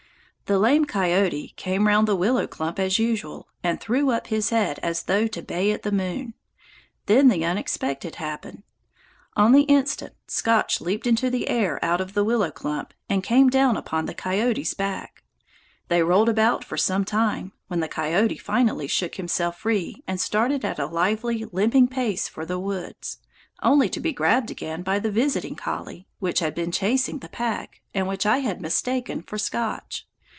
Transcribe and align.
The 0.45 0.59
lame 0.59 0.83
coyote 0.83 1.53
came 1.55 1.87
round 1.87 2.09
the 2.09 2.15
willow 2.17 2.45
clump 2.45 2.77
as 2.77 2.99
usual, 2.99 3.47
and 3.63 3.79
threw 3.79 4.09
up 4.09 4.27
his 4.27 4.49
head 4.49 4.79
as 4.83 5.03
though 5.03 5.25
to 5.27 5.41
bay 5.41 5.71
at 5.71 5.83
the 5.83 5.93
moon. 5.93 6.33
Then 7.05 7.29
the 7.29 7.45
unexpected 7.45 8.15
happened. 8.17 8.63
On 9.37 9.53
the 9.53 9.61
instant, 9.61 10.11
Scotch 10.27 10.81
leaped 10.81 11.07
into 11.07 11.29
the 11.29 11.47
air 11.47 11.79
out 11.81 12.01
of 12.01 12.13
the 12.15 12.25
willow 12.25 12.51
clump, 12.51 12.93
and 13.07 13.23
came 13.23 13.49
down 13.49 13.77
upon 13.77 14.07
the 14.07 14.13
coyote's 14.13 14.73
back! 14.73 15.23
They 15.87 16.03
rolled 16.03 16.27
about 16.27 16.65
for 16.65 16.75
some 16.75 17.05
time, 17.05 17.53
when 17.67 17.79
the 17.79 17.87
coyote 17.87 18.37
finally 18.37 18.87
shook 18.87 19.15
himself 19.15 19.57
free 19.59 20.03
and 20.05 20.19
started 20.19 20.65
at 20.65 20.79
a 20.79 20.85
lively 20.85 21.45
limping 21.53 21.87
pace 21.87 22.27
for 22.27 22.45
the 22.45 22.59
woods, 22.59 23.19
only 23.63 23.87
to 23.87 24.01
be 24.01 24.11
grabbed 24.11 24.51
again 24.51 24.81
by 24.83 24.99
the 24.99 25.11
visiting 25.11 25.55
collie, 25.55 26.09
which 26.19 26.39
had 26.39 26.53
been 26.53 26.73
chasing 26.73 27.19
the 27.19 27.29
pack, 27.29 27.79
and 27.93 28.05
which 28.05 28.25
I 28.25 28.39
had 28.39 28.59
mistaken 28.59 29.21
for 29.21 29.37
Scotch. 29.37 30.09